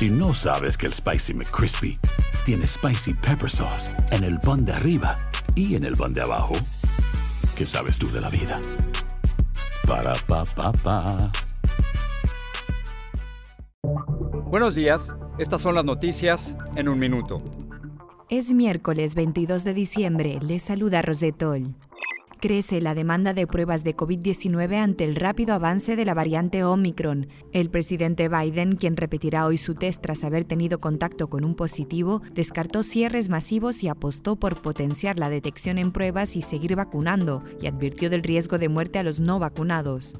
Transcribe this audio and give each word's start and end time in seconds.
Si 0.00 0.08
no 0.08 0.32
sabes 0.32 0.78
que 0.78 0.86
el 0.86 0.94
Spicy 0.94 1.34
McCrispy 1.34 1.98
tiene 2.46 2.66
Spicy 2.66 3.12
Pepper 3.12 3.50
Sauce 3.50 3.90
en 4.12 4.24
el 4.24 4.40
pan 4.40 4.64
de 4.64 4.72
arriba 4.72 5.18
y 5.54 5.74
en 5.74 5.84
el 5.84 5.94
pan 5.94 6.14
de 6.14 6.22
abajo, 6.22 6.54
¿qué 7.54 7.66
sabes 7.66 7.98
tú 7.98 8.10
de 8.10 8.22
la 8.22 8.30
vida? 8.30 8.58
Para, 9.86 10.14
pa, 10.26 10.46
pa, 10.46 10.72
pa. 10.72 11.30
Buenos 14.46 14.74
días, 14.74 15.12
estas 15.38 15.60
son 15.60 15.74
las 15.74 15.84
noticias 15.84 16.56
en 16.76 16.88
un 16.88 16.98
minuto. 16.98 17.36
Es 18.30 18.54
miércoles 18.54 19.14
22 19.14 19.64
de 19.64 19.74
diciembre, 19.74 20.38
les 20.40 20.62
saluda 20.62 21.02
Rosetol. 21.02 21.74
Crece 22.40 22.80
la 22.80 22.94
demanda 22.94 23.34
de 23.34 23.46
pruebas 23.46 23.84
de 23.84 23.94
COVID-19 23.94 24.76
ante 24.76 25.04
el 25.04 25.14
rápido 25.14 25.52
avance 25.52 25.94
de 25.94 26.06
la 26.06 26.14
variante 26.14 26.64
Omicron. 26.64 27.28
El 27.52 27.68
presidente 27.68 28.30
Biden, 28.30 28.76
quien 28.76 28.96
repetirá 28.96 29.44
hoy 29.44 29.58
su 29.58 29.74
test 29.74 30.00
tras 30.00 30.24
haber 30.24 30.46
tenido 30.46 30.80
contacto 30.80 31.28
con 31.28 31.44
un 31.44 31.54
positivo, 31.54 32.22
descartó 32.32 32.82
cierres 32.82 33.28
masivos 33.28 33.82
y 33.82 33.88
apostó 33.88 34.36
por 34.36 34.62
potenciar 34.62 35.18
la 35.18 35.28
detección 35.28 35.76
en 35.76 35.92
pruebas 35.92 36.34
y 36.34 36.40
seguir 36.40 36.76
vacunando, 36.76 37.44
y 37.60 37.66
advirtió 37.66 38.08
del 38.08 38.22
riesgo 38.22 38.56
de 38.56 38.70
muerte 38.70 38.98
a 38.98 39.02
los 39.02 39.20
no 39.20 39.38
vacunados. 39.38 40.16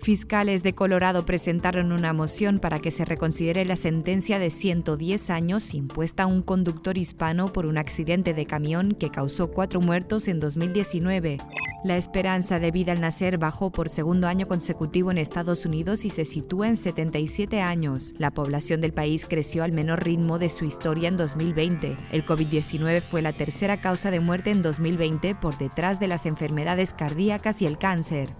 Fiscales 0.00 0.62
de 0.62 0.74
Colorado 0.74 1.26
presentaron 1.26 1.92
una 1.92 2.12
moción 2.12 2.60
para 2.60 2.78
que 2.78 2.90
se 2.90 3.04
reconsidere 3.04 3.64
la 3.64 3.76
sentencia 3.76 4.38
de 4.38 4.50
110 4.50 5.30
años 5.30 5.74
impuesta 5.74 6.22
a 6.22 6.26
un 6.26 6.42
conductor 6.42 6.96
hispano 6.96 7.52
por 7.52 7.66
un 7.66 7.78
accidente 7.78 8.32
de 8.32 8.46
camión 8.46 8.92
que 8.92 9.10
causó 9.10 9.50
cuatro 9.50 9.80
muertos 9.80 10.28
en 10.28 10.40
2019. 10.40 11.38
La 11.84 11.96
esperanza 11.96 12.58
de 12.58 12.70
vida 12.70 12.92
al 12.92 13.00
nacer 13.00 13.38
bajó 13.38 13.70
por 13.70 13.88
segundo 13.88 14.28
año 14.28 14.48
consecutivo 14.48 15.10
en 15.10 15.18
Estados 15.18 15.64
Unidos 15.64 16.04
y 16.04 16.10
se 16.10 16.24
sitúa 16.24 16.68
en 16.68 16.76
77 16.76 17.60
años. 17.60 18.14
La 18.18 18.30
población 18.30 18.80
del 18.80 18.92
país 18.92 19.26
creció 19.28 19.62
al 19.62 19.72
menor 19.72 20.04
ritmo 20.04 20.38
de 20.38 20.48
su 20.48 20.64
historia 20.64 21.08
en 21.08 21.16
2020. 21.16 21.96
El 22.10 22.24
COVID-19 22.24 23.00
fue 23.02 23.22
la 23.22 23.32
tercera 23.32 23.80
causa 23.80 24.10
de 24.10 24.20
muerte 24.20 24.50
en 24.50 24.62
2020 24.62 25.34
por 25.36 25.58
detrás 25.58 26.00
de 26.00 26.08
las 26.08 26.26
enfermedades 26.26 26.94
cardíacas 26.94 27.62
y 27.62 27.66
el 27.66 27.78
cáncer. 27.78 28.34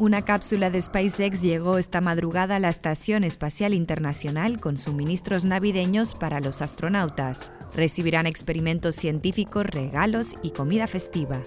Una 0.00 0.22
cápsula 0.22 0.70
de 0.70 0.80
SpaceX 0.80 1.42
llegó 1.42 1.76
esta 1.76 2.00
madrugada 2.00 2.56
a 2.56 2.58
la 2.58 2.70
Estación 2.70 3.22
Espacial 3.22 3.74
Internacional 3.74 4.58
con 4.58 4.78
suministros 4.78 5.44
navideños 5.44 6.14
para 6.14 6.40
los 6.40 6.62
astronautas. 6.62 7.52
Recibirán 7.74 8.24
experimentos 8.24 8.94
científicos, 8.94 9.66
regalos 9.66 10.36
y 10.42 10.52
comida 10.52 10.86
festiva. 10.86 11.42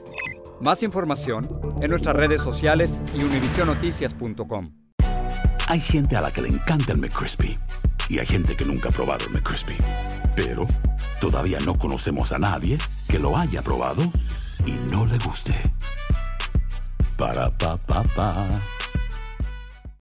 Más 0.62 0.84
información 0.84 1.50
en 1.82 1.90
nuestras 1.90 2.16
redes 2.16 2.44
sociales 2.44 3.00
y 3.16 3.24
univisionoticias.com. 3.24 4.72
Hay 5.68 5.80
gente 5.80 6.16
a 6.16 6.22
la 6.22 6.32
que 6.32 6.44
le 6.44 6.50
encanta 6.50 6.92
el 6.92 7.00
McCrispy 7.00 7.58
y 8.08 8.20
hay 8.20 8.28
gente 8.28 8.56
que 8.56 8.66
nunca 8.66 8.90
ha 8.90 8.92
probado 8.92 9.26
el 9.26 9.32
McCrispy. 9.32 9.78
Pero 10.36 10.68
todavía 11.20 11.58
no 11.66 11.74
conocemos 11.74 12.32
a 12.32 12.38
nadie 12.38 12.78
que 13.08 13.18
lo 13.18 13.36
haya 13.36 13.64
probado 13.64 14.04
y 14.64 14.74
no 14.92 15.08
le 15.08 15.18
guste. 15.26 15.56
Ba-da-ba-ba-ba 17.18 18.28